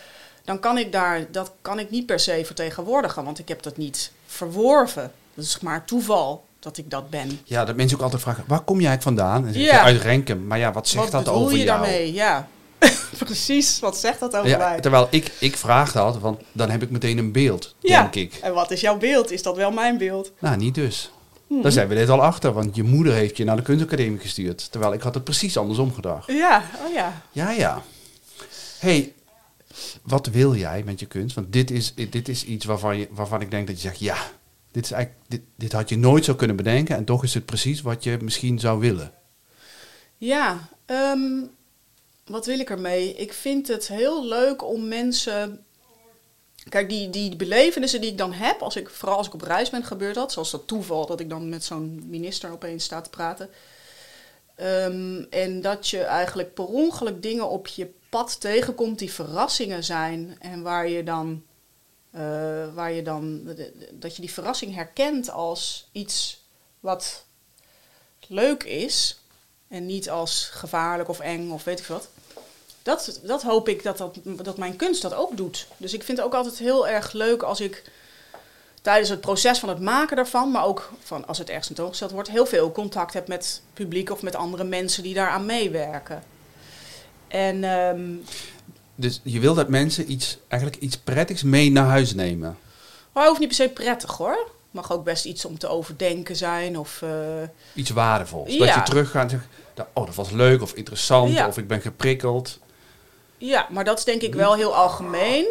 [0.44, 3.24] Dan kan ik daar, dat kan ik niet per se vertegenwoordigen.
[3.24, 5.12] Want ik heb dat niet verworven.
[5.34, 7.40] Dat is maar toeval dat ik dat ben.
[7.44, 9.46] Ja, dat mensen ook altijd vragen: waar kom jij vandaan?
[9.46, 9.82] En dan Ja.
[9.82, 10.46] uit Renken.
[10.46, 11.80] Maar ja, wat zegt wat dat over je jou?
[11.80, 12.12] daarmee?
[12.12, 12.48] Ja,
[13.18, 13.78] precies.
[13.80, 14.80] Wat zegt dat over Ja, mij?
[14.80, 18.00] terwijl ik, ik vraag dat, want dan heb ik meteen een beeld, Ja.
[18.00, 18.34] denk ik.
[18.42, 19.30] En wat is jouw beeld?
[19.30, 20.32] Is dat wel mijn beeld?
[20.38, 21.10] Nou, niet dus.
[21.46, 21.62] Mhm.
[21.62, 24.70] Daar zijn we dit al achter, want je moeder heeft je naar de kunstacademie gestuurd.
[24.70, 26.26] Terwijl ik had het precies andersom gedacht.
[26.32, 27.22] Ja, oh ja.
[27.32, 27.82] Ja, ja.
[28.78, 29.12] hey,
[30.02, 31.34] wat wil jij met je kunst?
[31.34, 34.16] Want dit is, dit is iets waarvan, je, waarvan ik denk dat je zegt, ja,
[34.70, 36.96] dit, is eigenlijk, dit, dit had je nooit zo kunnen bedenken.
[36.96, 39.12] En toch is het precies wat je misschien zou willen.
[40.16, 41.46] Ja, ehm,
[42.24, 43.14] wat wil ik ermee?
[43.14, 45.64] Ik vind het heel leuk om mensen.
[46.68, 49.70] Kijk, die, die belevenissen die ik dan heb, als ik, vooral als ik op reis
[49.70, 50.32] ben, gebeurt dat.
[50.32, 53.50] Zoals dat toeval dat ik dan met zo'n minister opeens sta te praten.
[54.54, 60.36] Ehm, en dat je eigenlijk per ongeluk dingen op je pad tegenkomt die verrassingen zijn
[60.40, 61.42] en waar je dan,
[62.74, 63.54] waar je dan
[63.92, 66.42] dat je die verrassing herkent als iets
[66.80, 67.24] wat
[68.28, 69.20] leuk is
[69.68, 72.08] en niet als gevaarlijk of eng of weet ik wat.
[72.82, 75.66] Dat, dat hoop ik dat, dat, dat mijn kunst dat ook doet.
[75.76, 77.84] Dus ik vind het ook altijd heel erg leuk als ik
[78.82, 82.30] tijdens het proces van het maken daarvan, maar ook van als het ergens tentoongesteld wordt,
[82.30, 86.22] heel veel contact heb met publiek of met andere mensen die daaraan meewerken.
[87.28, 88.14] En, ehm,
[89.00, 92.58] dus je wil dat mensen iets, eigenlijk iets prettigs mee naar huis nemen?
[93.12, 94.50] Maar hoeft niet per se prettig hoor.
[94.70, 97.00] Mag ook best iets om te overdenken zijn of...
[97.04, 97.10] Uh,
[97.74, 98.58] iets waardevols.
[98.58, 99.46] Dat je teruggaat en zegt,
[99.92, 102.58] oh dat was leuk of interessant of ik ben geprikkeld.
[103.38, 105.46] Ja, maar dat is denk ik wel heel algemeen.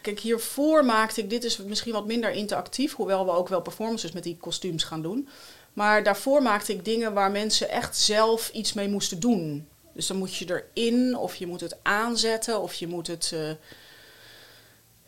[0.00, 4.12] Kijk, hiervoor maakte ik, dit is misschien wat minder interactief, hoewel we ook wel performances
[4.12, 5.28] met die kostuums gaan doen.
[5.72, 9.68] Maar daarvoor maakte ik dingen waar mensen echt zelf iets mee moesten doen.
[10.00, 13.30] Dus dan moet je erin, of je moet het aanzetten, of je moet het.
[13.34, 13.50] Uh,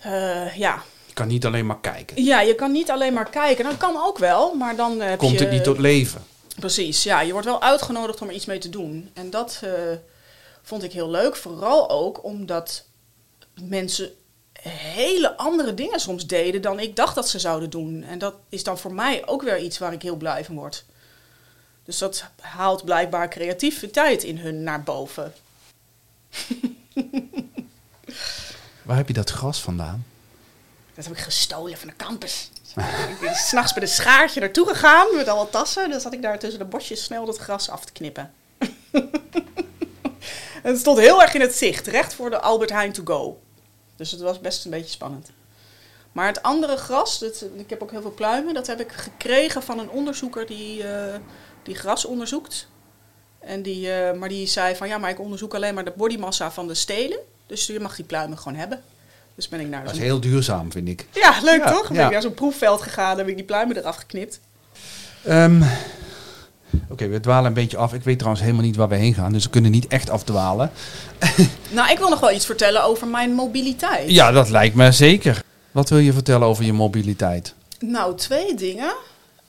[0.06, 0.82] uh, ja.
[1.06, 2.24] Je kan niet alleen maar kijken.
[2.24, 3.64] Ja, je kan niet alleen maar kijken.
[3.64, 6.24] Dat kan ook wel, maar dan heb Komt het niet tot leven.
[6.58, 7.20] Precies, ja.
[7.20, 9.10] Je wordt wel uitgenodigd om er iets mee te doen.
[9.12, 9.70] En dat uh,
[10.62, 11.36] vond ik heel leuk.
[11.36, 12.84] Vooral ook omdat
[13.60, 14.10] mensen
[14.68, 18.02] hele andere dingen soms deden dan ik dacht dat ze zouden doen.
[18.02, 20.84] En dat is dan voor mij ook weer iets waar ik heel blij van word.
[21.84, 25.34] Dus dat haalt blijkbaar creativiteit in hun naar boven.
[28.82, 30.06] Waar heb je dat gras vandaan?
[30.94, 32.50] Dat heb ik gestolen van de campus.
[33.08, 35.90] ik ben s'nachts met een schaartje naartoe gegaan met alle tassen.
[35.90, 38.32] Dan zat ik daar tussen de bosjes snel dat gras af te knippen.
[38.92, 39.10] en
[40.72, 43.40] het stond heel erg in het zicht, recht voor de Albert Heijn to go.
[43.96, 45.30] Dus het was best een beetje spannend.
[46.12, 49.62] Maar het andere gras, dat, ik heb ook heel veel pluimen, dat heb ik gekregen
[49.62, 51.14] van een onderzoeker die, uh,
[51.62, 52.68] die gras onderzoekt.
[53.38, 56.50] En die, uh, maar die zei van ja, maar ik onderzoek alleen maar de bodymassa
[56.50, 57.18] van de stelen.
[57.46, 58.82] Dus je mag die pluimen gewoon hebben.
[59.34, 59.84] Dus ben ik naar.
[59.84, 61.06] Dat is heel duurzaam, vind ik.
[61.12, 61.86] Ja, leuk toch?
[61.86, 64.40] Dan ben ik naar zo'n proefveld gegaan, heb ik die pluimen eraf geknipt.
[65.28, 65.64] Um,
[66.88, 67.92] Oké, we dwalen een beetje af.
[67.92, 70.70] Ik weet trouwens helemaal niet waar we heen gaan, dus we kunnen niet echt afdwalen.
[71.70, 74.10] nou, ik wil nog wel iets vertellen over mijn mobiliteit.
[74.10, 75.42] Ja, dat lijkt me zeker.
[75.70, 77.54] Wat wil je vertellen over je mobiliteit?
[77.78, 78.94] Nou, twee dingen.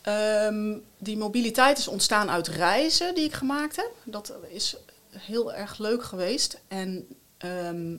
[0.02, 0.72] Ehm,
[1.04, 3.92] die mobiliteit is ontstaan uit reizen die ik gemaakt heb.
[4.04, 4.76] Dat is
[5.10, 6.60] heel erg leuk geweest.
[6.68, 7.96] En, ehm,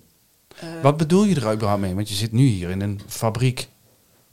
[0.58, 1.94] eh, Wat bedoel je er überhaupt mee?
[1.94, 3.68] Want je zit nu hier in een fabriek.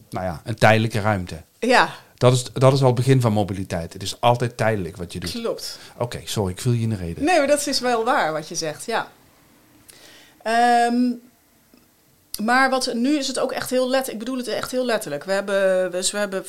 [0.09, 1.43] Nou ja, een tijdelijke ruimte.
[1.59, 3.93] Ja, dat is, dat is al het begin van mobiliteit.
[3.93, 5.31] Het is altijd tijdelijk wat je doet.
[5.31, 5.79] Klopt.
[5.97, 7.23] Oké, sorry, ik viel je in de reden.
[7.23, 9.11] Nee, maar dat is wel waar wat je zegt, ja.
[10.87, 11.21] Um,
[12.39, 14.11] maar wat, nu is het ook echt heel letterlijk.
[14.11, 15.23] Ik bedoel het echt heel letterlijk.
[15.23, 16.45] We hebben, dus we hebben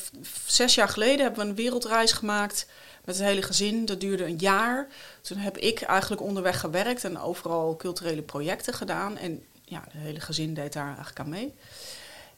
[0.46, 2.66] zes jaar geleden hebben we een wereldreis gemaakt
[3.04, 3.84] met het hele gezin.
[3.84, 4.88] Dat duurde een jaar.
[5.20, 9.16] Toen heb ik eigenlijk onderweg gewerkt en overal culturele projecten gedaan.
[9.18, 11.54] En ja, het hele gezin deed daar eigenlijk aan mee.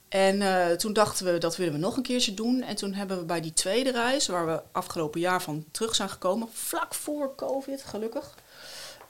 [0.08, 2.62] En uh, toen dachten we, dat willen we nog een keertje doen.
[2.62, 6.08] En toen hebben we bij die tweede reis, waar we afgelopen jaar van terug zijn
[6.08, 8.34] gekomen, vlak voor COVID gelukkig,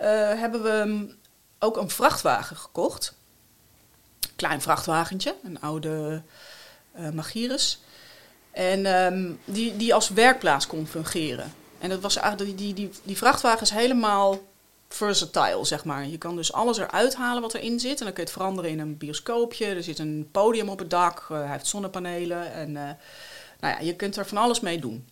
[0.01, 0.07] uh,
[0.41, 1.09] hebben we
[1.59, 3.15] ook een vrachtwagen gekocht.
[4.37, 6.23] Klein vrachtwagentje, een oude
[6.99, 7.81] uh, Magirus.
[8.51, 11.53] En um, die, die als werkplaats kon fungeren.
[11.79, 14.41] En dat was eigenlijk, die, die, die, vrachtwagen is helemaal
[14.89, 16.07] versatile, zeg maar.
[16.07, 17.99] Je kan dus alles eruit halen wat erin zit.
[17.99, 19.67] En dan kun je het veranderen in een bioscoopje.
[19.67, 21.29] Er zit een podium op het dak.
[21.31, 22.53] Uh, hij heeft zonnepanelen.
[22.53, 22.83] En uh,
[23.61, 25.09] nou ja, je kunt er van alles mee doen.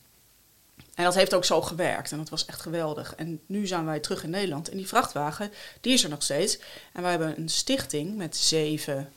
[0.95, 2.13] En dat heeft ook zo gewerkt.
[2.13, 3.15] En dat was echt geweldig.
[3.15, 4.69] En nu zijn wij terug in Nederland.
[4.69, 5.51] En die vrachtwagen,
[5.81, 6.59] die is er nog steeds.
[6.93, 9.13] En wij hebben een stichting met zeven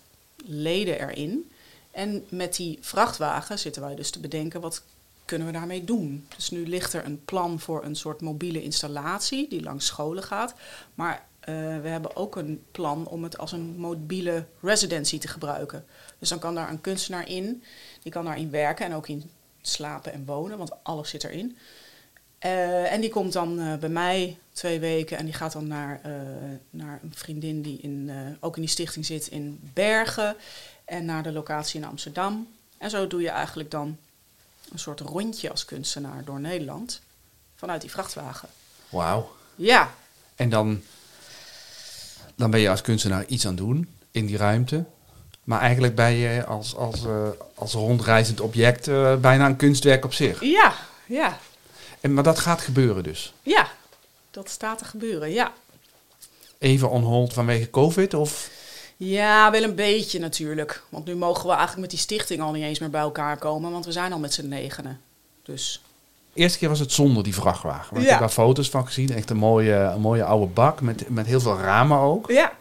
[0.45, 1.51] leden erin.
[1.91, 4.61] En met die vrachtwagen zitten wij dus te bedenken...
[4.61, 4.83] wat
[5.25, 6.27] kunnen we daarmee doen?
[6.35, 10.53] Dus nu ligt er een plan voor een soort mobiele installatie die langs scholen gaat.
[10.95, 15.85] Maar uh, we hebben ook een plan om het als een mobiele residency te gebruiken.
[16.19, 17.63] Dus dan kan daar een kunstenaar in,
[18.03, 19.31] die kan daarin werken en ook in
[19.67, 21.57] slapen en wonen, want alles zit erin.
[22.45, 26.01] Uh, en die komt dan uh, bij mij twee weken en die gaat dan naar,
[26.69, 30.35] naar een vriendin die in, ook in die stichting zit in Bergen
[30.85, 32.47] en naar de locatie in Amsterdam.
[32.77, 33.97] En zo doe je eigenlijk dan
[34.71, 37.01] een soort rondje als kunstenaar door Nederland
[37.55, 38.49] vanuit die vrachtwagen.
[38.89, 39.35] Wauw.
[39.55, 39.93] Ja.
[40.35, 40.81] En dan,
[42.35, 44.85] dan ben je als kunstenaar iets aan het doen in die ruimte.
[45.45, 50.13] Maar eigenlijk ben je als, als, uh, als rondreizend object uh, bijna een kunstwerk op
[50.13, 50.41] zich.
[50.41, 50.73] Ja,
[51.05, 51.37] ja.
[52.01, 53.33] En, maar dat gaat gebeuren dus?
[53.41, 53.67] Ja,
[54.31, 55.51] dat staat te gebeuren, ja.
[56.57, 58.49] Even on hold vanwege COVID of...
[58.97, 60.83] Ja, wel een beetje natuurlijk.
[60.89, 63.71] Want nu mogen we eigenlijk met die stichting al niet eens meer bij elkaar komen,
[63.71, 65.01] want we zijn al met z'n negenen.
[65.43, 65.81] Dus.
[66.33, 67.87] De eerste keer was het zonder die vrachtwagen.
[67.93, 68.05] Maar ja.
[68.05, 69.09] Ik heb daar foto's van gezien.
[69.09, 72.31] Echt een mooie, een mooie oude bak met, met heel veel ramen ook.
[72.31, 72.53] Ja.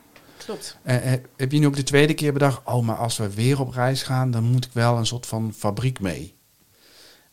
[0.44, 0.76] Klopt.
[0.82, 0.96] Eh,
[1.36, 4.02] heb je nu ook de tweede keer bedacht, oh, maar als we weer op reis
[4.02, 6.34] gaan, dan moet ik wel een soort van fabriek mee.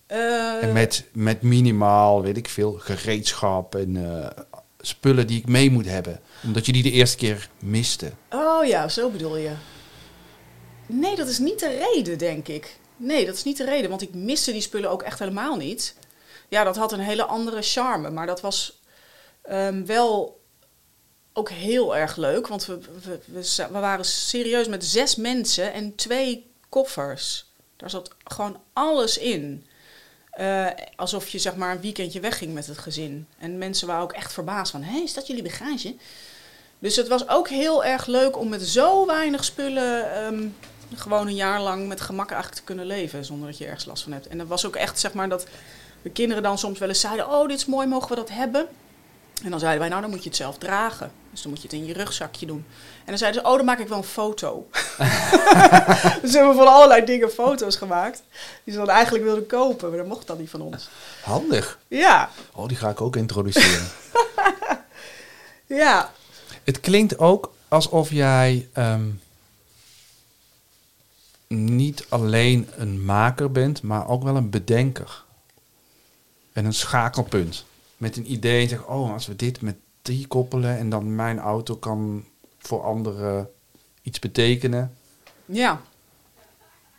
[0.08, 3.98] Eh, En met, met minimaal, weet ik veel, gereedschap en
[4.82, 6.20] spullen die ik mee moet hebben.
[6.44, 8.12] Omdat je die de eerste keer miste.
[8.30, 9.52] Oh ja, zo bedoel je.
[10.86, 12.80] Nee, dat is niet de reden, denk ik.
[12.98, 15.96] Nee, dat is niet de reden, want ik miste die spullen ook echt helemaal niet.
[16.48, 18.82] Ja, dat had een hele andere charme, maar dat was
[19.42, 20.41] ehm, wel
[21.34, 22.48] ook heel erg leuk.
[22.48, 23.20] Want we, we,
[23.72, 27.46] we, waren serieus met zes mensen en twee koffers.
[27.78, 29.66] Daar zat gewoon alles in.
[30.32, 33.28] Eh, alsof je zeg maar een weekendje wegging met het gezin.
[33.38, 35.96] En mensen waren ook echt verbaasd van, hé, is dat jullie bagage?
[36.80, 40.48] Dus het was ook heel erg leuk om met zo weinig spullen ehm,
[40.96, 43.26] gewoon een jaar lang met gemak eigenlijk te kunnen leven.
[43.26, 44.28] Zonder dat je ergens last van hebt.
[44.28, 45.46] En dat was ook echt zeg maar dat
[46.02, 48.68] de kinderen dan soms wel eens zeiden, oh dit is mooi, mogen we dat hebben?
[49.44, 51.12] En dan zeiden wij, nou dan moet je het zelf dragen.
[51.32, 52.66] Dus dan moet je het in je rugzakje doen.
[53.00, 54.68] En dan zeiden ze, oh dan maak ik wel een foto.
[56.22, 58.24] dus we hebben van allerlei dingen foto's gemaakt.
[58.64, 60.90] Die ze dan eigenlijk wilden kopen, maar dat mocht dan niet van ons.
[61.24, 61.80] Handig.
[61.88, 63.88] Ja, Oh, die ga ik ook introduceren.
[65.82, 66.12] ja.
[66.64, 69.10] Het klinkt ook alsof jij ehm,
[71.48, 75.24] niet alleen een maker bent, maar ook wel een bedenker.
[76.54, 77.66] En een schakelpunt.
[78.02, 81.76] Met een idee, zeg, oh, als we dit met die koppelen en dan mijn auto
[81.76, 82.26] kan
[82.58, 83.50] voor anderen
[84.02, 84.98] iets betekenen.
[85.46, 85.82] Ja.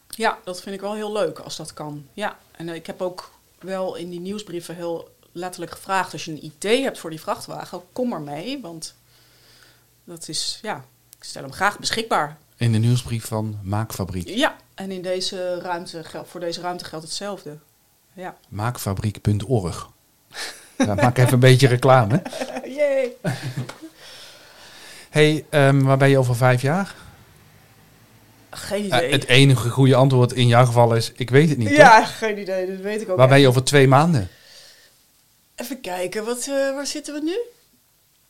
[0.09, 2.07] Ja, dat vind ik wel heel leuk als dat kan.
[2.13, 6.13] Ja, en eh, ik heb ook wel in die nieuwsbrieven heel letterlijk gevraagd...
[6.13, 8.61] als je een idee hebt voor die vrachtwagen, kom er mee.
[8.61, 8.95] Want
[10.05, 10.85] dat is, ja,
[11.19, 12.39] ik stel hem graag beschikbaar.
[12.57, 14.29] In de nieuwsbrief van Maakfabriek.
[14.29, 17.59] Ja, en in deze ruimte, voor deze ruimte geldt hetzelfde.
[18.13, 18.37] Ja.
[18.49, 19.91] Maakfabriek.org.
[20.79, 22.23] Ja, maak even een beetje reclame.
[22.77, 23.13] Yay!
[25.11, 26.95] hey, ehm, waar ben je over vijf jaar?
[28.51, 29.13] Geen Eh, idee.
[29.13, 31.69] het enige goede antwoord in jouw geval is, ik weet het niet.
[31.69, 31.77] toch?
[31.77, 32.67] ja, geen idee.
[32.67, 34.29] Dat weet ik ook Waar ben je over twee maanden?
[35.57, 37.39] Even kijken, wat, eh, waar zitten we nu?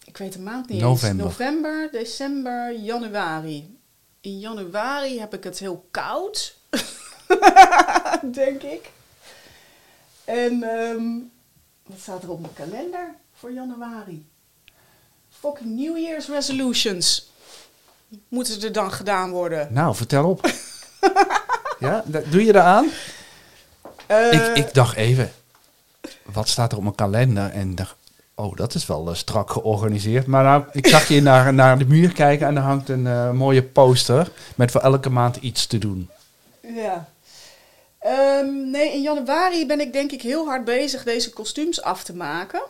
[0.04, 1.26] Ik weet de maand niet November.
[1.26, 1.36] eens.
[1.38, 3.76] November, december, januari.
[4.20, 6.56] In januari heb ik het heel koud.
[8.32, 8.90] Denk ik.
[10.24, 11.02] En ehm,
[11.92, 14.26] wat staat er op mijn kalender voor januari?
[15.30, 17.30] Fucking New Year's resolutions.
[18.28, 19.72] Moeten er dan gedaan worden?
[19.72, 20.50] Nou, vertel op.
[21.78, 22.88] ja, doe je eraan?
[24.06, 25.32] Eh, ik, ik dacht even,
[26.22, 27.50] wat staat er op mijn kalender?
[27.50, 27.94] En dacht,
[28.34, 30.26] oh, dat is wel eh, strak georganiseerd.
[30.26, 33.30] Maar nou, ik zag je naar, naar de muur kijken en er hangt een eh,
[33.30, 36.10] mooie poster met voor elke maand iets te doen.
[36.60, 37.08] Ja.
[38.02, 42.14] Ehm, nee, in januari ben ik denk ik heel hard bezig deze kostuums af te
[42.14, 42.62] maken.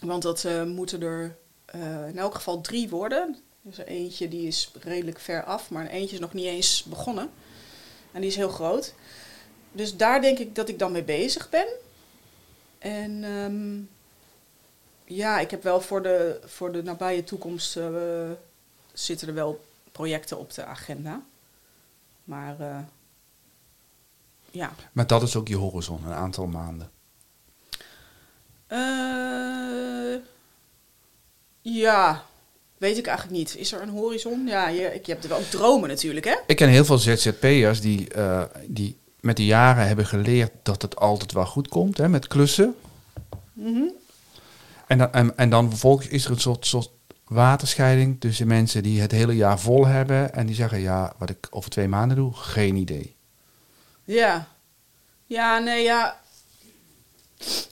[0.00, 3.36] Want dat eh, moeten er eh, in elk geval drie worden.
[3.62, 6.82] Dus er eentje die is redelijk ver af, maar een eentje is nog niet eens
[6.82, 7.30] begonnen.
[8.12, 8.94] En die is heel groot.
[9.72, 11.66] Dus daar denk ik dat ik dan mee bezig ben.
[12.78, 13.80] En ehm,
[15.16, 18.30] ja, ik heb wel voor de, voor de nabije toekomst eh,
[18.92, 21.22] zitten er wel projecten op de agenda.
[22.24, 22.86] Maar
[24.54, 24.72] ja.
[24.92, 26.90] Maar dat is ook je horizon, een aantal maanden.
[28.66, 30.20] Eh,
[31.60, 32.24] ja,
[32.78, 33.56] weet ik eigenlijk niet.
[33.56, 34.46] Is er een horizon?
[34.46, 36.36] Ja, je, ik, je hebt er wel dromen natuurlijk, hè?
[36.46, 40.96] Ik ken heel veel ZZP'ers die, eh, die met de jaren hebben geleerd dat het
[40.96, 42.74] altijd wel goed komt hè, met klussen.
[43.52, 43.82] Mhm.
[44.86, 46.90] En dan, en, en dan vervolgens is er een soort, soort
[47.24, 51.46] waterscheiding tussen mensen die het hele jaar vol hebben en die zeggen, ja, wat ik
[51.50, 53.13] over twee maanden doe, geen idee.
[54.04, 54.48] Ja.
[55.26, 56.20] Ja, nee, ja.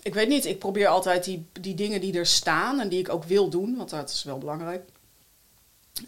[0.03, 0.47] Ik weet niet.
[0.47, 3.77] Ik probeer altijd die, die dingen die er staan en die ik ook wil doen,
[3.77, 4.83] want dat is wel belangrijk.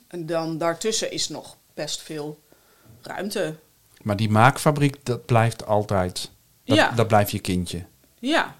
[0.08, 2.38] En dan daartussen is nog best veel
[3.02, 3.54] ruimte.
[4.02, 6.30] Maar die maakfabriek, dat blijft altijd,
[6.64, 6.90] dat, Ja.
[6.90, 7.84] dat blijft je kindje.
[8.18, 8.54] Ja.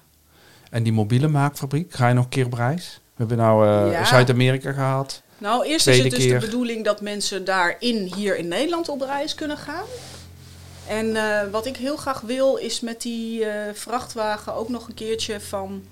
[0.69, 2.99] En die mobiele maakfabriek, ga je nog een keer op reis?
[3.03, 4.05] We hebben nou eh, Ja.
[4.05, 5.21] Zuid-Amerika gehad.
[5.37, 6.39] Nou, eerst is het dus keer.
[6.39, 9.85] de bedoeling dat mensen daarin hier in Nederland op reis kunnen gaan.
[10.87, 14.93] En eh, wat ik heel graag wil, is met die eh, vrachtwagen ook nog een
[14.93, 15.83] keertje van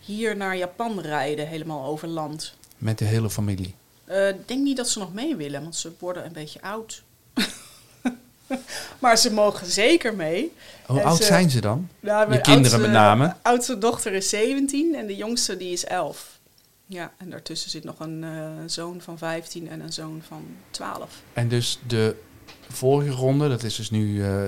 [0.00, 2.54] hier naar Japan rijden, helemaal over land.
[2.78, 3.74] Met de hele familie.
[4.04, 7.02] Eh, Ik denk niet dat ze nog mee willen, want ze worden een beetje oud.
[8.98, 10.52] maar ze mogen zeker mee.
[10.86, 11.88] Hoe En oud ze- zijn ze dan?
[12.00, 13.34] Nou, mijn kinderen oudste- met name?
[13.42, 16.38] oudste dochter is 17 en de jongste die is 11.
[16.86, 18.24] Ja, en daartussen zit nog een
[18.66, 21.22] zoon van 15 en een zoon van 12.
[21.32, 22.16] En dus de
[22.68, 24.42] vorige ronde, dat is dus nu eh,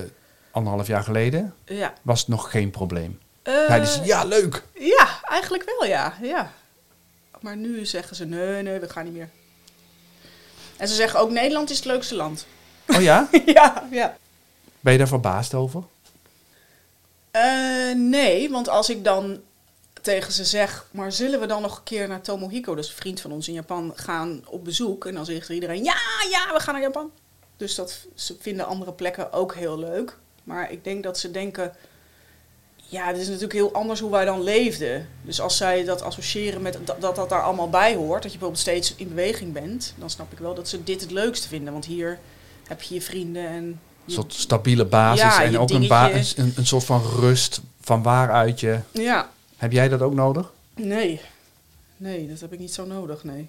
[0.51, 1.93] anderhalf jaar geleden, Ja.
[2.03, 3.21] was het nog geen probleem.
[3.43, 4.63] Eh, ze, ja, leuk.
[4.75, 6.15] ja, eigenlijk wel, ja.
[6.23, 6.53] ja.
[7.41, 9.29] Maar nu zeggen ze, nee, nee, we gaan niet meer.
[10.77, 12.47] En ze zeggen ook Nederland is het leukste land.
[12.87, 13.29] Oh ja?
[13.47, 14.17] ja, ja.
[14.81, 15.83] Ben je daar verbaasd over?
[17.31, 19.41] Eh, nee, want als ik dan
[20.03, 23.21] tegen ze zeg, maar zullen we dan nog een keer naar Tomohiko, dus een vriend
[23.21, 25.07] van ons in Japan, gaan op bezoek?
[25.07, 25.97] En dan zegt iedereen, ja,
[26.31, 27.11] ja, we gaan naar Japan.
[27.63, 30.19] Dus dat ze vinden andere plekken ook heel leuk.
[30.45, 31.73] Maar ik denk dat ze denken,
[32.77, 35.09] ja, het is natuurlijk heel anders hoe wij dan leefden.
[35.25, 38.39] Dus als zij dat associëren met dat dat, dat daar allemaal bij hoort, dat je
[38.39, 41.73] bijvoorbeeld steeds in beweging bent, dan snap ik wel dat ze dit het leukste vinden.
[41.73, 42.19] Want hier
[42.67, 45.91] heb je je vrienden en Een soort stabiele basis Ja, en ook een,
[46.57, 48.79] een soort van rust van waaruit je...
[48.91, 50.53] Ja, Heb jij dat ook nodig?
[50.75, 51.21] nee.
[51.97, 53.49] Nee, dat heb ik niet zo nodig, nee.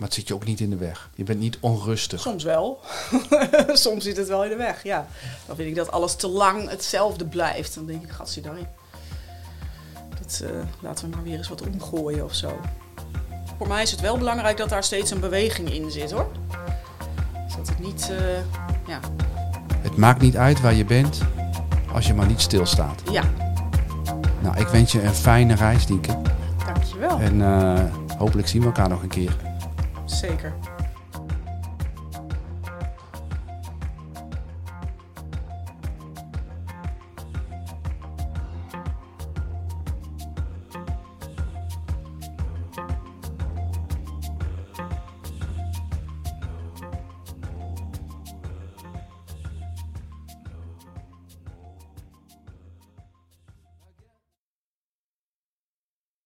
[0.00, 1.10] Maar het zit je ook niet in de weg.
[1.14, 2.20] Je bent niet onrustig.
[2.20, 2.80] Soms wel.
[3.72, 5.06] Soms zit het wel in de weg, ja.
[5.46, 7.74] Dan vind ik dat alles te lang hetzelfde blijft.
[7.74, 8.60] Dan denk ik, gadverdamme.
[10.20, 12.60] Dat eh, laten we maar weer eens wat omgooien of zo.
[13.58, 16.30] Voor mij is het wel belangrijk dat daar steeds een beweging in zit, hoor.
[17.56, 18.36] Dat het niet, eh,
[18.86, 19.00] ja,
[19.80, 21.18] Het maakt niet uit waar je bent,
[21.92, 23.02] als je maar niet stilstaat.
[23.10, 23.22] ja,
[24.42, 26.18] Nou, ik wens je een fijne reis, Dieke.
[26.66, 27.18] dankjewel.
[27.18, 27.84] En eh,
[28.18, 29.36] hopelijk zien we elkaar nog een keer.
[30.10, 30.52] Zeker.